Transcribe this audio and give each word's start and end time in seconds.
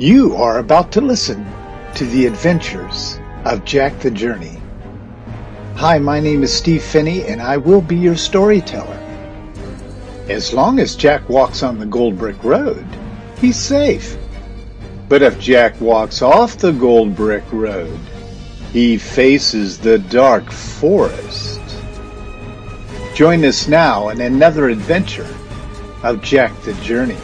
You 0.00 0.36
are 0.36 0.58
about 0.58 0.92
to 0.92 1.00
listen 1.00 1.44
to 1.96 2.04
the 2.04 2.26
adventures 2.26 3.18
of 3.44 3.64
Jack 3.64 3.98
the 3.98 4.12
Journey. 4.12 4.56
Hi, 5.74 5.98
my 5.98 6.20
name 6.20 6.44
is 6.44 6.54
Steve 6.54 6.84
Phinney, 6.84 7.24
and 7.24 7.42
I 7.42 7.56
will 7.56 7.80
be 7.80 7.96
your 7.96 8.14
storyteller. 8.14 8.96
As 10.28 10.54
long 10.54 10.78
as 10.78 10.94
Jack 10.94 11.28
walks 11.28 11.64
on 11.64 11.80
the 11.80 11.86
Gold 11.86 12.16
Brick 12.16 12.44
Road, 12.44 12.86
he's 13.40 13.58
safe. 13.58 14.16
But 15.08 15.22
if 15.22 15.40
Jack 15.40 15.80
walks 15.80 16.22
off 16.22 16.58
the 16.58 16.70
Gold 16.70 17.16
Brick 17.16 17.52
Road, 17.52 17.98
he 18.72 18.98
faces 18.98 19.78
the 19.78 19.98
dark 19.98 20.48
forest. 20.52 21.60
Join 23.16 23.44
us 23.44 23.66
now 23.66 24.10
in 24.10 24.20
another 24.20 24.68
adventure 24.68 25.34
of 26.04 26.22
Jack 26.22 26.56
the 26.62 26.74
Journey. 26.74 27.18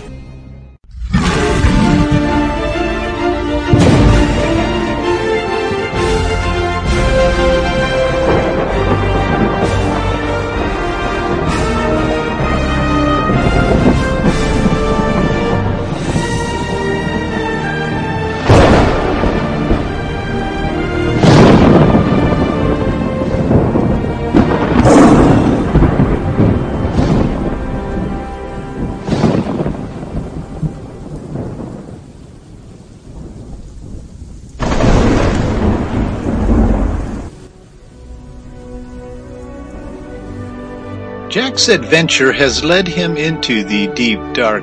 Jack's 41.35 41.67
adventure 41.67 42.31
has 42.31 42.63
led 42.63 42.87
him 42.87 43.17
into 43.17 43.65
the 43.65 43.89
deep, 43.89 44.21
dark 44.35 44.63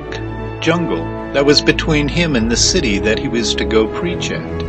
jungle 0.62 1.04
that 1.34 1.44
was 1.44 1.60
between 1.60 2.08
him 2.08 2.34
and 2.34 2.50
the 2.50 2.56
city 2.56 2.98
that 2.98 3.18
he 3.18 3.28
was 3.28 3.54
to 3.56 3.66
go 3.66 3.86
preach 3.86 4.30
at. 4.30 4.62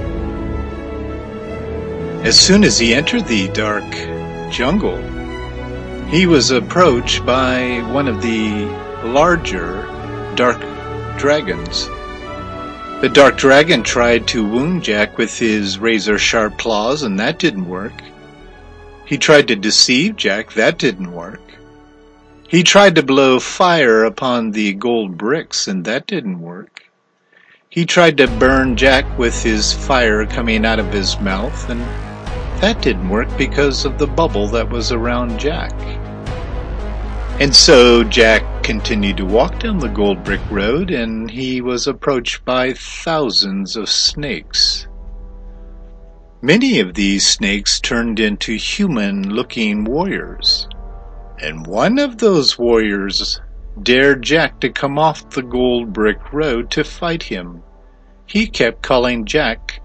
As 2.25 2.37
soon 2.37 2.65
as 2.65 2.77
he 2.77 2.93
entered 2.93 3.25
the 3.25 3.47
dark 3.53 3.89
jungle, 4.51 4.97
he 6.09 6.25
was 6.27 6.51
approached 6.51 7.25
by 7.25 7.79
one 7.93 8.09
of 8.09 8.21
the 8.21 8.65
larger 9.05 9.83
dark 10.35 10.59
dragons. 11.17 11.87
The 12.99 13.11
dark 13.13 13.37
dragon 13.37 13.81
tried 13.81 14.27
to 14.27 14.45
wound 14.45 14.83
Jack 14.83 15.17
with 15.17 15.39
his 15.39 15.79
razor 15.79 16.19
sharp 16.19 16.57
claws, 16.57 17.03
and 17.03 17.17
that 17.21 17.39
didn't 17.39 17.69
work. 17.69 17.93
He 19.05 19.17
tried 19.17 19.47
to 19.47 19.55
deceive 19.55 20.17
Jack, 20.17 20.51
that 20.55 20.77
didn't 20.77 21.13
work. 21.13 21.39
He 22.53 22.61
tried 22.61 22.93
to 22.97 23.01
blow 23.01 23.39
fire 23.39 24.03
upon 24.03 24.51
the 24.51 24.73
gold 24.73 25.17
bricks, 25.17 25.67
and 25.67 25.83
that 25.85 26.05
didn't 26.05 26.39
work. 26.39 26.83
He 27.67 27.83
tried 27.83 28.15
to 28.17 28.27
burn 28.27 28.75
Jack 28.77 29.17
with 29.17 29.41
his 29.41 29.73
fire 29.73 30.23
coming 30.27 30.63
out 30.63 30.77
of 30.77 30.93
his 30.93 31.19
mouth, 31.19 31.67
and 31.67 31.81
that 32.61 32.79
didn't 32.79 33.09
work 33.09 33.35
because 33.39 33.85
of 33.85 33.97
the 33.97 34.05
bubble 34.05 34.47
that 34.49 34.69
was 34.69 34.91
around 34.91 35.39
Jack. 35.39 35.73
And 37.41 37.55
so 37.55 38.03
Jack 38.03 38.43
continued 38.61 39.17
to 39.17 39.25
walk 39.25 39.61
down 39.61 39.79
the 39.79 39.89
gold 39.89 40.23
brick 40.23 40.51
road, 40.51 40.91
and 40.91 41.31
he 41.31 41.59
was 41.59 41.87
approached 41.87 42.45
by 42.45 42.73
thousands 42.73 43.75
of 43.75 43.89
snakes. 43.89 44.85
Many 46.43 46.79
of 46.79 46.93
these 46.93 47.25
snakes 47.25 47.79
turned 47.79 48.19
into 48.19 48.53
human 48.53 49.33
looking 49.33 49.85
warriors 49.85 50.67
and 51.43 51.67
one 51.67 51.99
of 51.99 52.19
those 52.19 52.57
warriors 52.57 53.41
dared 53.81 54.21
Jack 54.21 54.61
to 54.61 54.69
come 54.69 54.97
off 54.97 55.29
the 55.31 55.41
gold 55.41 55.91
brick 55.91 56.31
road 56.31 56.71
to 56.71 56.85
fight 56.85 57.23
him. 57.23 57.61
He 58.25 58.47
kept 58.47 58.81
calling 58.81 59.25
Jack 59.25 59.81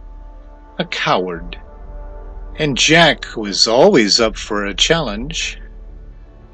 a 0.78 0.84
coward. 0.84 1.58
And 2.56 2.76
Jack 2.76 3.36
was 3.36 3.66
always 3.66 4.20
up 4.20 4.36
for 4.36 4.66
a 4.66 4.74
challenge. 4.74 5.60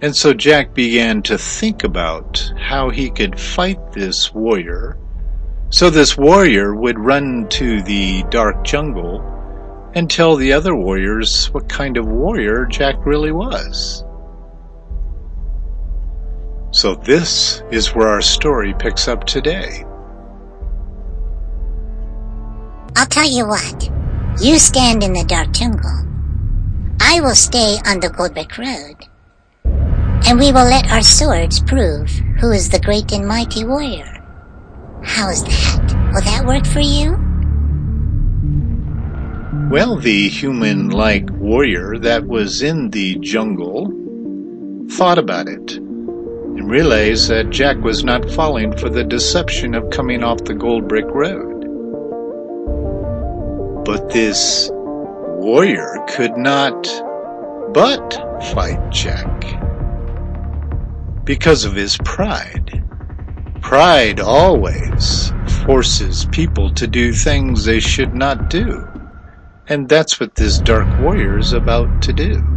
And 0.00 0.16
so 0.16 0.32
Jack 0.32 0.74
began 0.74 1.22
to 1.24 1.36
think 1.36 1.84
about 1.84 2.52
how 2.58 2.88
he 2.88 3.10
could 3.10 3.38
fight 3.38 3.92
this 3.92 4.32
warrior. 4.32 4.96
So 5.68 5.90
this 5.90 6.16
warrior 6.16 6.74
would 6.74 6.98
run 6.98 7.48
to 7.50 7.82
the 7.82 8.22
dark 8.30 8.64
jungle 8.64 9.20
and 9.94 10.10
tell 10.10 10.36
the 10.36 10.52
other 10.52 10.74
warriors 10.74 11.46
what 11.52 11.68
kind 11.68 11.96
of 11.96 12.06
warrior 12.06 12.64
Jack 12.66 13.04
really 13.04 13.32
was. 13.32 14.03
So 16.84 16.94
this 16.94 17.62
is 17.70 17.94
where 17.94 18.08
our 18.08 18.20
story 18.20 18.74
picks 18.74 19.08
up 19.08 19.24
today. 19.24 19.86
I'll 22.94 23.06
tell 23.06 23.26
you 23.26 23.46
what. 23.46 23.90
You 24.38 24.58
stand 24.58 25.02
in 25.02 25.14
the 25.14 25.24
dark 25.24 25.50
jungle. 25.52 26.04
I 27.00 27.22
will 27.22 27.34
stay 27.34 27.78
on 27.86 28.00
the 28.00 28.10
Goldbrick 28.10 28.58
Road. 28.58 29.08
And 30.28 30.38
we 30.38 30.52
will 30.52 30.68
let 30.68 30.90
our 30.90 31.00
swords 31.00 31.62
prove 31.62 32.10
who 32.38 32.50
is 32.50 32.68
the 32.68 32.80
great 32.80 33.12
and 33.12 33.26
mighty 33.26 33.64
warrior. 33.64 34.22
How's 35.02 35.42
that? 35.42 36.12
Will 36.12 36.20
that 36.20 36.44
work 36.44 36.66
for 36.66 36.80
you? 36.80 37.12
Well, 39.70 39.96
the 39.96 40.28
human-like 40.28 41.30
warrior 41.30 41.96
that 42.00 42.26
was 42.26 42.60
in 42.60 42.90
the 42.90 43.14
jungle 43.20 43.90
thought 44.90 45.16
about 45.16 45.48
it 45.48 45.80
realized 46.68 47.28
that 47.30 47.50
Jack 47.50 47.78
was 47.78 48.04
not 48.04 48.30
falling 48.30 48.76
for 48.76 48.88
the 48.90 49.04
deception 49.04 49.74
of 49.74 49.90
coming 49.90 50.24
off 50.24 50.44
the 50.44 50.54
gold 50.54 50.88
brick 50.88 51.06
road. 51.06 51.64
But 53.84 54.10
this 54.10 54.70
warrior 54.72 56.04
could 56.08 56.36
not 56.36 56.84
but 57.74 58.14
fight 58.52 58.92
Jack 58.92 59.60
because 61.24 61.64
of 61.64 61.74
his 61.74 61.98
pride. 61.98 62.82
Pride 63.62 64.20
always 64.20 65.32
forces 65.46 66.26
people 66.26 66.70
to 66.74 66.86
do 66.86 67.12
things 67.12 67.64
they 67.64 67.80
should 67.80 68.14
not 68.14 68.50
do. 68.50 68.86
And 69.68 69.88
that's 69.88 70.20
what 70.20 70.36
this 70.36 70.60
dark 70.60 70.98
warrior 70.98 71.38
is 71.38 71.52
about 71.52 72.02
to 72.02 72.12
do. 72.12 72.53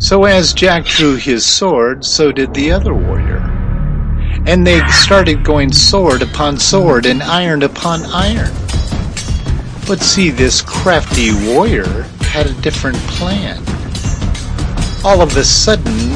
So 0.00 0.24
as 0.24 0.54
Jack 0.54 0.86
drew 0.86 1.16
his 1.16 1.44
sword, 1.44 2.06
so 2.06 2.32
did 2.32 2.54
the 2.54 2.72
other 2.72 2.94
warrior. 2.94 3.36
And 4.46 4.66
they 4.66 4.80
started 4.88 5.44
going 5.44 5.72
sword 5.72 6.22
upon 6.22 6.58
sword 6.58 7.04
and 7.04 7.22
iron 7.22 7.62
upon 7.62 8.06
iron. 8.06 8.50
But 9.86 10.00
see, 10.00 10.30
this 10.30 10.62
crafty 10.62 11.32
warrior 11.52 12.06
had 12.22 12.46
a 12.46 12.60
different 12.62 12.96
plan. 13.12 13.58
All 15.04 15.20
of 15.20 15.36
a 15.36 15.44
sudden, 15.44 16.08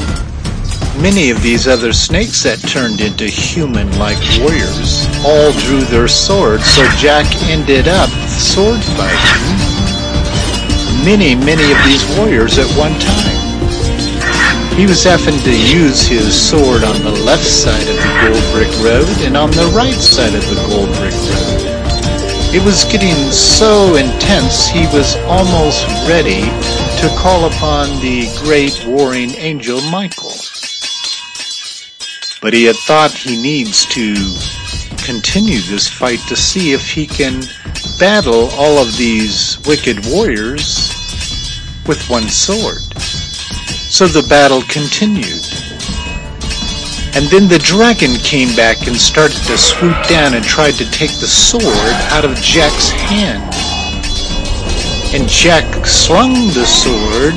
many 0.99 1.29
of 1.29 1.43
these 1.43 1.67
other 1.67 1.93
snakes 1.93 2.41
that 2.41 2.57
turned 2.67 3.01
into 3.01 3.25
human-like 3.25 4.17
warriors 4.41 5.05
all 5.23 5.51
drew 5.61 5.81
their 5.81 6.07
swords, 6.07 6.65
so 6.65 6.83
Jack 6.97 7.27
ended 7.43 7.87
up 7.87 8.09
sword 8.27 8.81
fighting 8.97 9.75
many, 11.05 11.35
many 11.35 11.71
of 11.71 11.77
these 11.85 12.17
warriors 12.17 12.57
at 12.57 12.65
one 12.75 12.99
time. 12.99 13.44
He 14.75 14.85
was 14.85 15.05
having 15.05 15.39
to 15.39 15.51
use 15.51 16.05
his 16.05 16.35
sword 16.35 16.83
on 16.83 17.01
the 17.01 17.23
left 17.23 17.45
side 17.45 17.87
of 17.87 17.95
the 17.95 18.27
Gold 18.27 18.43
Brick 18.51 18.83
Road 18.83 19.07
and 19.25 19.37
on 19.37 19.49
the 19.51 19.71
right 19.73 19.93
side 19.93 20.35
of 20.35 20.43
the 20.49 20.55
Gold 20.67 20.89
Brick 20.97 21.13
Road. 21.13 21.65
It 22.53 22.61
was 22.61 22.83
getting 22.83 23.15
so 23.31 23.95
intense 23.95 24.67
he 24.67 24.85
was 24.87 25.15
almost 25.27 25.87
ready 26.09 26.41
to 26.99 27.07
call 27.17 27.45
upon 27.45 27.87
the 28.01 28.27
great 28.43 28.85
warring 28.85 29.31
angel 29.35 29.79
Michael. 29.89 30.35
But 32.41 32.53
he 32.53 32.65
had 32.65 32.75
thought 32.75 33.11
he 33.11 33.41
needs 33.41 33.85
to 33.95 34.13
continue 35.05 35.61
this 35.61 35.87
fight 35.87 36.19
to 36.27 36.35
see 36.35 36.73
if 36.73 36.91
he 36.91 37.07
can 37.07 37.43
battle 37.97 38.49
all 38.57 38.77
of 38.77 38.97
these 38.97 39.57
wicked 39.65 40.05
warriors 40.07 40.91
with 41.87 42.05
one 42.09 42.27
sword. 42.27 42.81
So 43.95 44.07
the 44.07 44.27
battle 44.27 44.61
continued. 44.63 45.47
And 47.15 47.31
then 47.31 47.47
the 47.47 47.61
dragon 47.63 48.11
came 48.15 48.53
back 48.53 48.87
and 48.87 48.95
started 48.97 49.39
to 49.47 49.57
swoop 49.57 49.95
down 50.09 50.33
and 50.33 50.43
tried 50.43 50.73
to 50.73 50.91
take 50.91 51.11
the 51.11 51.31
sword 51.31 51.95
out 52.11 52.25
of 52.25 52.35
Jack's 52.35 52.89
hand. 52.89 53.41
And 55.15 55.29
Jack 55.29 55.85
slung 55.85 56.33
the 56.51 56.65
sword 56.65 57.35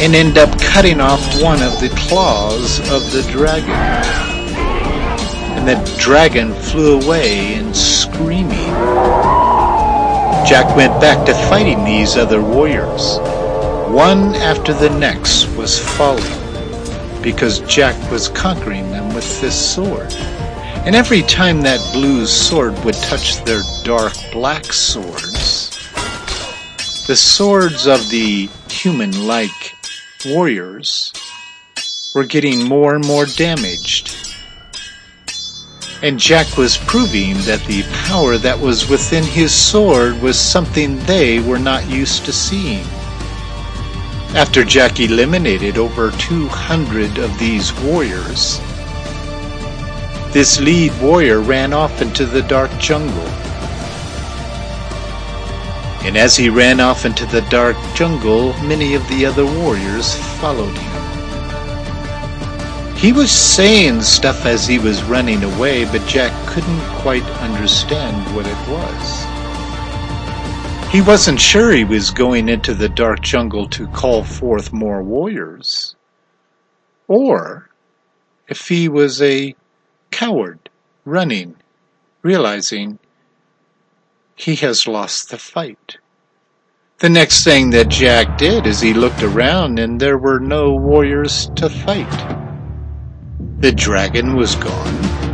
and 0.00 0.14
ended 0.14 0.38
up 0.38 0.58
cutting 0.58 0.98
off 0.98 1.20
one 1.42 1.60
of 1.60 1.78
the 1.78 1.90
claws 2.08 2.78
of 2.90 3.12
the 3.12 3.20
dragon. 3.30 3.68
And 5.58 5.68
the 5.68 5.76
dragon 6.00 6.54
flew 6.54 7.02
away 7.02 7.56
and 7.56 7.76
screaming. 7.76 8.72
Jack 10.48 10.74
went 10.74 10.98
back 11.02 11.26
to 11.26 11.34
fighting 11.50 11.84
these 11.84 12.16
other 12.16 12.40
warriors. 12.40 13.18
One 13.88 14.34
after 14.34 14.74
the 14.74 14.90
next 14.90 15.46
was 15.56 15.80
falling 15.80 16.22
because 17.22 17.60
Jack 17.60 17.96
was 18.12 18.28
conquering 18.28 18.90
them 18.90 19.14
with 19.14 19.40
this 19.40 19.74
sword. 19.74 20.12
And 20.84 20.94
every 20.94 21.22
time 21.22 21.62
that 21.62 21.80
blue 21.94 22.26
sword 22.26 22.78
would 22.84 22.94
touch 22.96 23.42
their 23.44 23.62
dark 23.84 24.12
black 24.30 24.66
swords, 24.66 25.70
the 27.06 27.16
swords 27.16 27.86
of 27.86 28.08
the 28.10 28.50
human-like 28.68 29.74
warriors 30.26 31.12
were 32.14 32.24
getting 32.24 32.62
more 32.64 32.94
and 32.94 33.06
more 33.06 33.24
damaged. 33.24 34.36
And 36.02 36.18
Jack 36.18 36.58
was 36.58 36.76
proving 36.76 37.34
that 37.46 37.64
the 37.66 37.84
power 38.06 38.36
that 38.36 38.60
was 38.60 38.88
within 38.90 39.24
his 39.24 39.52
sword 39.52 40.20
was 40.20 40.38
something 40.38 40.98
they 41.00 41.40
were 41.40 41.58
not 41.58 41.88
used 41.88 42.26
to 42.26 42.32
seeing. 42.32 42.84
After 44.34 44.62
Jack 44.62 45.00
eliminated 45.00 45.78
over 45.78 46.10
200 46.10 47.18
of 47.18 47.38
these 47.38 47.72
warriors, 47.80 48.60
this 50.32 50.60
lead 50.60 50.92
warrior 51.00 51.40
ran 51.40 51.72
off 51.72 52.02
into 52.02 52.26
the 52.26 52.42
dark 52.42 52.70
jungle. 52.78 53.26
And 56.04 56.16
as 56.16 56.36
he 56.36 56.50
ran 56.50 56.78
off 56.78 57.06
into 57.06 57.24
the 57.24 57.40
dark 57.48 57.76
jungle, 57.94 58.52
many 58.62 58.94
of 58.94 59.08
the 59.08 59.24
other 59.24 59.46
warriors 59.46 60.14
followed 60.40 60.76
him. 60.76 60.98
He 62.96 63.12
was 63.12 63.30
saying 63.30 64.02
stuff 64.02 64.44
as 64.44 64.66
he 64.66 64.78
was 64.78 65.02
running 65.04 65.42
away, 65.42 65.86
but 65.86 66.06
Jack 66.06 66.32
couldn't 66.46 66.80
quite 67.00 67.24
understand 67.40 68.34
what 68.36 68.46
it 68.46 68.68
was. 68.68 69.27
He 70.90 71.02
wasn't 71.02 71.38
sure 71.38 71.70
he 71.70 71.84
was 71.84 72.10
going 72.10 72.48
into 72.48 72.72
the 72.72 72.88
dark 72.88 73.20
jungle 73.20 73.68
to 73.68 73.86
call 73.88 74.24
forth 74.24 74.72
more 74.72 75.02
warriors, 75.02 75.94
or 77.06 77.68
if 78.48 78.68
he 78.68 78.88
was 78.88 79.20
a 79.20 79.54
coward 80.10 80.70
running, 81.04 81.56
realizing 82.22 82.98
he 84.34 84.54
has 84.56 84.88
lost 84.88 85.28
the 85.28 85.36
fight. 85.36 85.98
The 87.00 87.10
next 87.10 87.44
thing 87.44 87.68
that 87.70 87.90
Jack 87.90 88.38
did 88.38 88.66
is 88.66 88.80
he 88.80 88.94
looked 88.94 89.22
around 89.22 89.78
and 89.78 90.00
there 90.00 90.16
were 90.16 90.40
no 90.40 90.72
warriors 90.72 91.50
to 91.56 91.68
fight. 91.68 92.10
The 93.60 93.72
dragon 93.72 94.36
was 94.36 94.54
gone. 94.54 95.27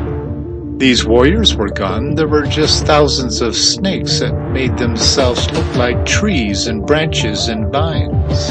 These 0.77 1.07
warriors 1.07 1.55
were 1.55 1.69
gone. 1.69 2.17
There 2.17 2.27
were 2.27 2.47
just 2.47 2.85
thousands 2.85 3.41
of 3.41 3.55
snakes 3.55 4.19
that 4.19 4.51
made 4.51 4.77
themselves 4.77 5.49
look 5.53 5.77
like 5.77 6.05
trees 6.05 6.67
and 6.67 6.85
branches 6.85 7.47
and 7.47 7.73
vines. 7.73 8.49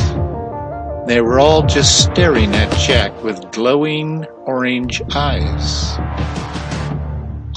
They 1.06 1.20
were 1.20 1.42
all 1.42 1.64
just 1.64 2.02
staring 2.02 2.56
at 2.56 2.74
Jack 2.78 3.24
with 3.24 3.52
glowing 3.52 4.26
orange 4.46 5.02
eyes. 5.14 5.98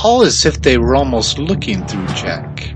All 0.02 0.22
as 0.22 0.44
if 0.44 0.60
they 0.60 0.78
were 0.78 0.96
almost 0.96 1.38
looking 1.38 1.86
through 1.86 2.08
Jack. 2.08 2.74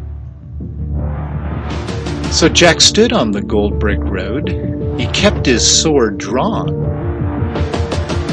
So 2.32 2.48
Jack 2.48 2.80
stood 2.80 3.12
on 3.12 3.32
the 3.32 3.42
gold 3.42 3.80
brick 3.80 3.98
road. 3.98 4.48
He 4.96 5.08
kept 5.08 5.44
his 5.44 5.66
sword 5.68 6.18
drawn 6.18 6.68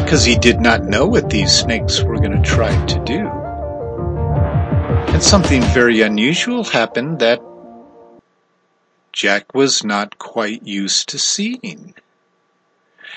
because 0.04 0.24
he 0.24 0.38
did 0.38 0.62
not 0.62 0.84
know 0.84 1.08
what 1.08 1.32
these 1.32 1.52
snakes 1.52 2.04
were 2.04 2.18
going 2.18 2.40
to 2.40 2.48
try 2.48 2.86
to 2.86 3.04
do. 3.04 3.37
And 5.18 5.24
something 5.24 5.64
very 5.74 6.04
unusual 6.04 6.64
happened 6.64 7.18
that 7.22 7.42
Jack 9.12 9.52
was 9.56 9.84
not 9.84 10.20
quite 10.20 10.62
used 10.62 11.10
to 11.10 11.18
seeing. 11.18 11.96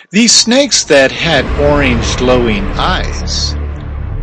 These 0.09 0.33
snakes 0.33 0.83
that 0.85 1.13
had 1.13 1.45
orange 1.61 2.17
glowing 2.17 2.65
eyes, 2.79 3.55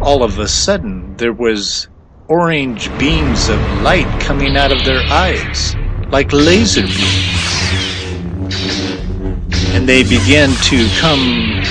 all 0.02 0.24
of 0.24 0.40
a 0.40 0.48
sudden 0.48 1.18
there 1.18 1.34
was 1.34 1.88
orange 2.28 2.90
beams 2.98 3.48
of 3.48 3.60
light 3.84 4.10
coming 4.22 4.58
out 4.58 4.72
of 4.72 4.84
their 4.84 5.04
eyes, 5.12 5.76
like 6.10 6.34
laser 6.34 6.82
beams. 6.82 7.54
And 9.76 9.88
they 9.88 10.02
began 10.02 10.50
to 10.50 10.88
come 10.98 11.62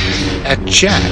at 0.47 0.64
Jack. 0.67 1.02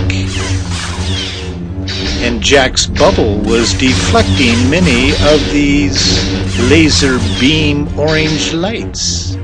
Jack's 2.45 2.85
bubble 2.85 3.39
was 3.39 3.73
deflecting 3.73 4.69
many 4.69 5.13
of 5.33 5.41
these 5.51 6.31
laser 6.69 7.19
beam 7.41 7.89
orange 7.99 8.53
lights. 8.53 9.39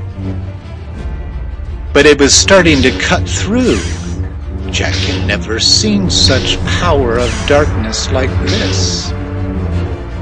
But 1.93 2.05
it 2.05 2.19
was 2.19 2.31
starting 2.31 2.83
to 2.83 2.91
cut 2.99 3.27
through. 3.27 3.79
Jack 4.71 4.93
had 4.93 5.27
never 5.27 5.59
seen 5.59 6.11
such 6.11 6.59
power 6.79 7.17
of 7.17 7.31
darkness 7.47 8.11
like 8.11 8.29
this. 8.41 9.07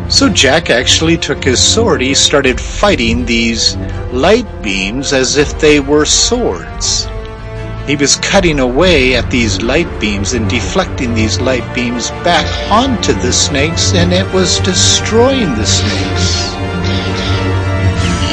So 0.08 0.30
Jack 0.30 0.70
actually 0.70 1.18
took 1.18 1.44
his 1.44 1.62
sword. 1.62 2.00
He 2.00 2.16
started 2.16 2.62
fighting 2.62 3.26
these 3.26 3.76
light 4.14 4.48
beams 4.64 5.12
as 5.12 5.36
if 5.36 5.60
they 5.60 5.82
were 5.82 6.06
swords. 6.06 7.10
He 7.90 7.96
was 7.96 8.18
cutting 8.18 8.60
away 8.60 9.16
at 9.16 9.32
these 9.32 9.64
light 9.64 9.90
beams 10.00 10.34
and 10.34 10.48
deflecting 10.48 11.16
these 11.16 11.42
light 11.42 11.74
beams 11.74 12.12
back 12.24 12.46
onto 12.72 13.14
the 13.14 13.34
snakes, 13.34 13.96
and 13.96 14.14
it 14.14 14.32
was 14.32 14.60
destroying 14.60 15.56
the 15.56 15.66
snakes. 15.66 16.54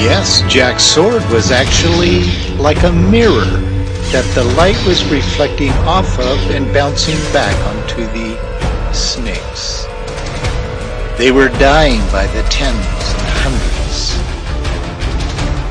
Yes, 0.04 0.42
Jack's 0.52 0.82
sword 0.82 1.24
was 1.30 1.50
actually 1.50 2.24
like 2.58 2.82
a 2.82 2.92
mirror 2.92 3.46
that 4.12 4.30
the 4.34 4.44
light 4.60 4.76
was 4.86 5.02
reflecting 5.06 5.72
off 5.88 6.18
of 6.18 6.50
and 6.50 6.70
bouncing 6.74 7.16
back 7.32 7.56
onto 7.74 8.04
the 8.12 8.92
snakes. 8.92 9.86
They 11.16 11.32
were 11.32 11.48
dying 11.48 12.00
by 12.12 12.26
the 12.26 12.42
tens. 12.50 13.25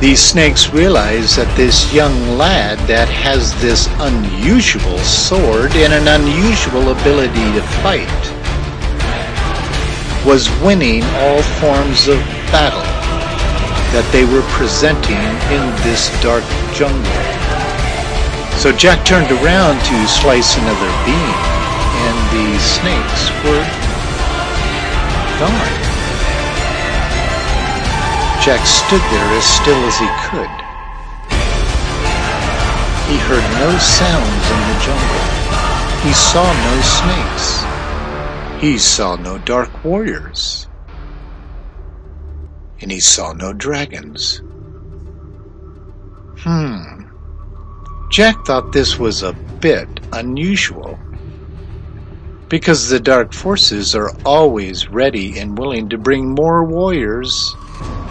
These 0.06 0.22
snakes 0.22 0.69
realize 0.69 1.36
that 1.36 1.50
this 1.57 1.92
young 1.92 2.38
lad 2.38 2.78
that 2.86 3.10
has 3.10 3.57
this 3.57 3.90
unusual 3.98 5.02
sword 5.02 5.74
and 5.74 5.90
an 5.98 6.06
unusual 6.22 6.94
ability 6.94 7.42
to 7.57 7.66
fight 7.81 8.06
was 10.21 10.45
winning 10.62 11.02
all 11.26 11.42
forms 11.57 12.06
of 12.06 12.21
battle 12.54 12.85
that 13.97 14.06
they 14.14 14.30
were 14.30 14.45
presenting 14.54 15.26
in 15.50 15.66
this 15.81 16.14
dark 16.21 16.45
jungle. 16.78 17.02
So 18.62 18.69
Jack 18.78 19.02
turned 19.09 19.33
around 19.42 19.81
to 19.90 19.97
slice 20.06 20.54
another 20.54 20.92
beam, 21.02 21.33
and 22.06 22.18
the 22.30 22.47
snakes 22.62 23.33
were 23.42 23.66
gone. 25.42 25.94
Jack 28.45 28.64
stood 28.68 29.02
there 29.09 29.37
as 29.40 29.44
still 29.44 29.81
as 29.87 29.97
he 29.97 30.06
could. 30.30 30.66
He 33.09 33.18
heard 33.18 33.42
no 33.57 33.75
sounds 33.80 34.45
in 34.54 34.61
the 34.69 34.78
jungle. 34.85 35.45
He 36.06 36.14
saw 36.14 36.45
no 36.54 36.81
snakes. 36.83 38.61
He 38.61 38.78
saw 38.78 39.16
no 39.16 39.40
dark 39.40 39.83
warriors. 39.83 40.68
And 42.81 42.92
he 42.92 42.99
saw 42.99 43.33
no 43.33 43.52
dragons. 43.52 44.44
Hmm. 46.37 47.06
Jack 48.11 48.45
thought 48.45 48.71
this 48.73 48.99
was 48.99 49.23
a 49.23 49.33
bit 49.59 49.87
unusual. 50.14 50.99
Because 52.49 52.90
the 52.90 52.99
dark 52.99 53.33
forces 53.33 53.95
are 53.95 54.11
always 54.23 54.87
ready 54.92 55.40
and 55.40 55.57
willing 55.57 55.90
to 55.90 55.97
bring 55.97 56.30
more 56.30 56.64
warriors 56.64 57.56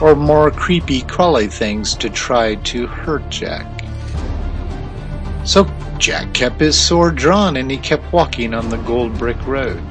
or 0.01 0.15
more 0.15 0.51
creepy 0.51 1.03
crawly 1.03 1.47
things 1.47 1.95
to 1.97 2.11
try 2.11 2.55
to 2.57 2.87
hurt 2.87 3.29
Jack. 3.31 3.67
So 5.45 5.67
Jack 5.99 6.33
kept 6.33 6.61
his 6.61 6.79
sword 6.79 7.17
drawn 7.17 7.57
and 7.57 7.71
he 7.71 7.77
kept 7.77 8.13
walking 8.13 8.55
on 8.55 8.69
the 8.69 8.79
gold 8.79 9.17
brick 9.19 9.47
road. 9.47 9.83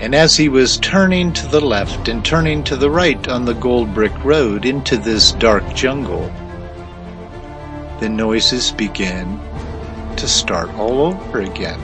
And 0.00 0.14
as 0.14 0.36
he 0.36 0.48
was 0.48 0.78
turning 0.78 1.32
to 1.34 1.46
the 1.46 1.60
left 1.60 2.08
and 2.08 2.24
turning 2.24 2.64
to 2.64 2.76
the 2.76 2.90
right 2.90 3.28
on 3.28 3.44
the 3.44 3.54
gold 3.54 3.94
brick 3.94 4.12
road 4.24 4.66
into 4.66 4.96
this 4.96 5.32
dark 5.32 5.74
jungle, 5.74 6.32
the 8.00 8.08
noises 8.08 8.72
began 8.72 9.40
to 10.16 10.28
start 10.28 10.68
all 10.74 11.00
over 11.00 11.40
again. 11.40 11.80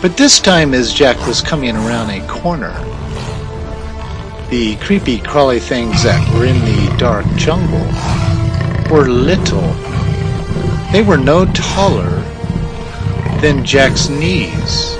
But 0.00 0.16
this 0.16 0.38
time 0.38 0.72
as 0.72 0.92
Jack 0.92 1.26
was 1.26 1.42
coming 1.42 1.76
around 1.76 2.10
a 2.10 2.26
corner, 2.28 2.72
the 4.50 4.76
creepy 4.76 5.18
crawly 5.18 5.58
things 5.58 6.04
that 6.04 6.22
were 6.32 6.44
in 6.44 6.58
the 6.60 6.96
dark 6.98 7.26
jungle 7.34 7.86
were 8.90 9.08
little. 9.08 9.72
They 10.92 11.02
were 11.02 11.16
no 11.16 11.46
taller 11.46 12.22
than 13.40 13.64
Jack's 13.64 14.08
knees. 14.08 14.96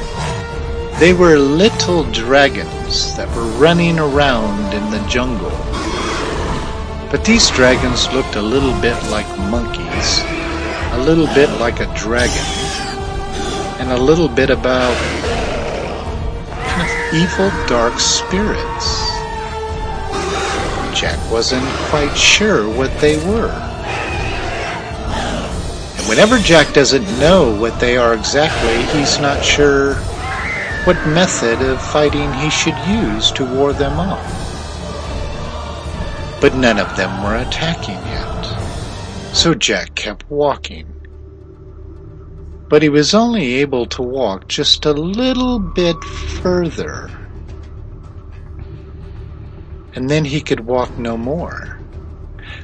They 0.99 1.13
were 1.13 1.39
little 1.39 2.03
dragons 2.11 3.17
that 3.17 3.29
were 3.37 3.47
running 3.59 4.01
around 4.01 4.75
in 4.75 4.91
the 4.91 5.07
jungle. 5.09 5.51
But 7.09 7.25
these 7.25 7.49
dragons 7.51 8.13
looked 8.13 8.35
a 8.35 8.43
little 8.43 8.79
bit 8.81 9.01
like 9.11 9.29
monkeys, 9.51 10.23
a 10.93 10.99
little 10.99 11.29
bit 11.29 11.51
like 11.61 11.79
a 11.79 11.95
dragon, 11.95 12.47
and 13.79 13.93
a 13.93 13.97
little 13.97 14.29
bit 14.29 14.51
about 14.51 14.97
kind 16.67 16.83
of 16.83 17.15
evil 17.15 17.51
dark 17.69 18.01
spirits. 18.01 19.06
Jack 20.97 21.31
wasn't 21.31 21.67
quite 21.91 22.17
sure 22.17 22.67
what 22.71 22.91
they 23.01 23.19
were. 23.27 23.53
And 25.99 26.09
whenever 26.09 26.39
Jack 26.39 26.73
doesn't 26.73 27.05
know 27.19 27.55
what 27.61 27.79
they 27.79 27.99
are 27.99 28.15
exactly, 28.15 28.99
he's 28.99 29.21
not 29.21 29.45
sure 29.45 29.93
what 30.85 30.97
method 31.09 31.61
of 31.61 31.83
fighting 31.83 32.33
he 32.33 32.49
should 32.49 32.79
use 32.89 33.31
to 33.33 33.45
ward 33.45 33.77
them 33.77 33.99
off. 33.99 34.25
But 36.41 36.55
none 36.55 36.79
of 36.79 36.97
them 36.97 37.23
were 37.23 37.37
attacking 37.37 37.97
yet. 37.97 39.35
So 39.35 39.53
Jack 39.53 39.95
kept 39.97 40.25
walking. 40.31 40.87
But 42.71 42.83
he 42.83 42.89
was 42.89 43.13
only 43.13 43.57
able 43.57 43.85
to 43.89 44.01
walk 44.01 44.49
just 44.49 44.87
a 44.87 44.95
little 44.95 45.59
bit 45.59 46.03
further 46.43 47.11
and 49.97 50.11
then 50.11 50.27
he 50.27 50.43
could 50.43 50.61
walk 50.61 50.97
no 50.99 51.17
more. 51.17 51.81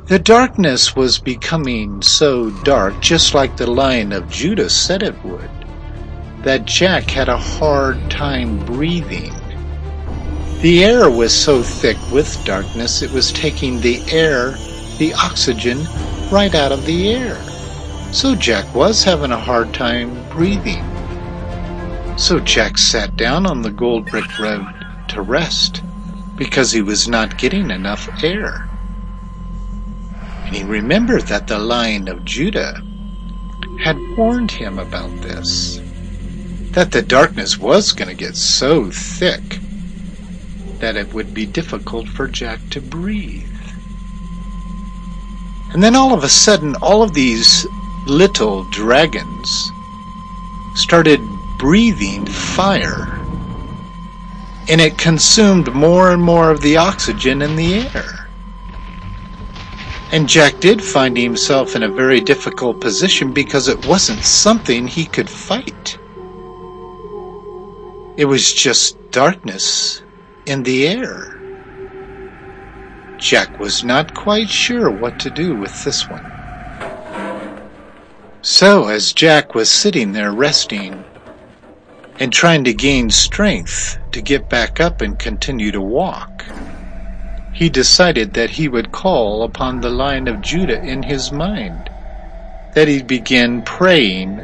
The 0.06 0.18
darkness 0.18 0.94
was 0.94 1.18
becoming 1.18 2.02
so 2.02 2.50
dark, 2.62 3.00
just 3.00 3.34
like 3.34 3.56
the 3.56 3.70
Lion 3.70 4.12
of 4.12 4.30
Judah 4.30 4.68
said 4.68 5.02
it 5.02 5.24
would, 5.24 5.50
that 6.44 6.66
Jack 6.66 7.10
had 7.10 7.30
a 7.30 7.38
hard 7.38 8.10
time 8.10 8.64
breathing. 8.66 9.32
The 10.60 10.84
air 10.84 11.10
was 11.10 11.34
so 11.34 11.62
thick 11.62 11.96
with 12.12 12.44
darkness 12.44 13.00
it 13.00 13.10
was 13.10 13.32
taking 13.32 13.80
the 13.80 14.02
air, 14.12 14.52
the 14.98 15.14
oxygen, 15.14 15.84
right 16.30 16.54
out 16.54 16.70
of 16.70 16.84
the 16.84 17.14
air. 17.14 17.42
So 18.12 18.34
Jack 18.34 18.72
was 18.74 19.02
having 19.02 19.32
a 19.32 19.40
hard 19.40 19.72
time 19.72 20.28
breathing. 20.28 20.84
So 22.18 22.40
Jack 22.40 22.76
sat 22.76 23.16
down 23.16 23.46
on 23.46 23.62
the 23.62 23.70
gold 23.70 24.10
brick 24.10 24.38
road 24.38 24.66
to 25.08 25.22
rest 25.22 25.82
because 26.42 26.72
he 26.72 26.82
was 26.82 27.06
not 27.06 27.36
getting 27.36 27.70
enough 27.70 28.08
air. 28.24 28.66
And 30.44 30.56
he 30.56 30.64
remembered 30.64 31.22
that 31.28 31.46
the 31.46 31.56
Lion 31.56 32.08
of 32.08 32.24
Judah 32.24 32.82
had 33.78 33.96
warned 34.16 34.50
him 34.50 34.80
about 34.80 35.14
this, 35.22 35.80
that 36.72 36.90
the 36.90 37.00
darkness 37.00 37.60
was 37.60 37.92
going 37.92 38.08
to 38.08 38.16
get 38.16 38.34
so 38.34 38.90
thick 38.90 39.60
that 40.80 40.96
it 40.96 41.14
would 41.14 41.32
be 41.32 41.46
difficult 41.46 42.08
for 42.08 42.26
Jack 42.26 42.58
to 42.70 42.80
breathe. 42.80 43.46
And 45.72 45.80
then 45.80 45.94
all 45.94 46.12
of 46.12 46.24
a 46.24 46.28
sudden, 46.28 46.74
all 46.82 47.04
of 47.04 47.14
these 47.14 47.64
little 48.08 48.68
dragons 48.72 49.70
started 50.74 51.20
breathing 51.60 52.26
fire 52.26 53.11
and 54.68 54.80
it 54.80 54.96
consumed 54.96 55.72
more 55.74 56.12
and 56.12 56.22
more 56.22 56.50
of 56.50 56.60
the 56.60 56.76
oxygen 56.76 57.42
in 57.42 57.56
the 57.56 57.74
air. 57.74 58.28
And 60.12 60.28
Jack 60.28 60.60
did 60.60 60.82
find 60.82 61.16
himself 61.16 61.74
in 61.74 61.82
a 61.82 61.88
very 61.88 62.20
difficult 62.20 62.80
position 62.80 63.32
because 63.32 63.68
it 63.68 63.86
wasn't 63.86 64.22
something 64.22 64.86
he 64.86 65.06
could 65.06 65.28
fight. 65.28 65.98
It 68.16 68.26
was 68.26 68.52
just 68.52 69.10
darkness 69.10 70.02
in 70.46 70.62
the 70.62 70.86
air. 70.86 71.40
Jack 73.16 73.58
was 73.58 73.84
not 73.84 74.14
quite 74.14 74.50
sure 74.50 74.90
what 74.90 75.18
to 75.20 75.30
do 75.30 75.56
with 75.56 75.82
this 75.84 76.08
one. 76.08 76.28
So, 78.42 78.88
as 78.88 79.12
Jack 79.12 79.54
was 79.54 79.70
sitting 79.70 80.12
there 80.12 80.32
resting, 80.32 81.04
and 82.18 82.32
trying 82.32 82.64
to 82.64 82.74
gain 82.74 83.10
strength 83.10 83.98
to 84.12 84.22
get 84.22 84.48
back 84.48 84.80
up 84.80 85.00
and 85.00 85.18
continue 85.18 85.70
to 85.72 85.80
walk. 85.80 86.44
He 87.52 87.68
decided 87.68 88.34
that 88.34 88.50
he 88.50 88.68
would 88.68 88.92
call 88.92 89.42
upon 89.42 89.80
the 89.80 89.90
Lion 89.90 90.28
of 90.28 90.40
Judah 90.40 90.82
in 90.82 91.02
his 91.02 91.32
mind, 91.32 91.90
that 92.74 92.88
he'd 92.88 93.06
begin 93.06 93.62
praying 93.62 94.40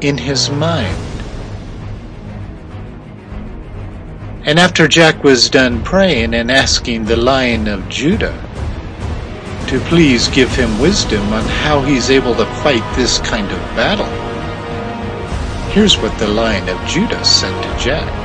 in 0.00 0.18
his 0.18 0.50
mind. 0.50 0.96
And 4.44 4.58
after 4.58 4.88
Jack 4.88 5.22
was 5.22 5.48
done 5.48 5.82
praying 5.84 6.34
and 6.34 6.50
asking 6.50 7.04
the 7.04 7.16
Lion 7.16 7.68
of 7.68 7.88
Judah 7.88 8.36
to 9.68 9.78
please 9.86 10.28
give 10.28 10.54
him 10.54 10.80
wisdom 10.80 11.32
on 11.32 11.44
how 11.44 11.80
he's 11.82 12.10
able 12.10 12.34
to 12.34 12.46
fight 12.62 12.96
this 12.96 13.18
kind 13.18 13.50
of 13.50 13.58
battle, 13.76 14.22
Here's 15.72 15.96
what 15.96 16.18
the 16.18 16.28
Lion 16.28 16.68
of 16.68 16.86
Judah 16.86 17.24
said 17.24 17.62
to 17.62 17.82
Jack. 17.82 18.21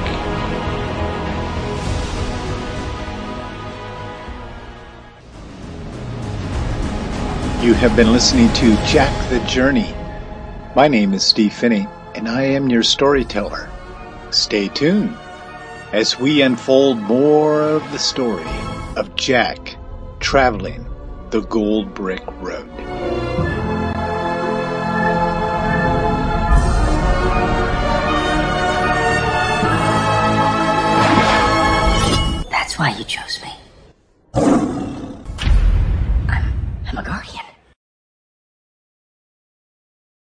You 7.68 7.74
have 7.74 7.98
been 7.98 8.14
listening 8.14 8.48
to 8.54 8.78
Jack 8.86 9.30
the 9.30 9.42
Journey. 9.42 9.94
My 10.74 10.88
name 10.88 11.14
is 11.14 11.22
Steve 11.22 11.52
Phinney, 11.52 11.86
and 12.16 12.26
I 12.26 12.44
am 12.44 12.70
your 12.70 12.82
storyteller. 12.82 13.70
Stay 14.32 14.70
tuned 14.70 15.14
as 15.92 16.18
we 16.18 16.42
unfold 16.42 16.98
more 16.98 17.62
of 17.64 17.84
the 17.92 18.00
story 18.00 18.48
of 18.96 19.14
Jack 19.18 19.76
traveling 20.22 20.88
the 21.32 21.42
Gold 21.42 21.94
Brick 21.94 22.26
Road. 22.40 22.70
That's 32.50 32.80
why 32.80 32.96
you 32.98 33.04
chose 33.04 33.42
me. 33.44 33.57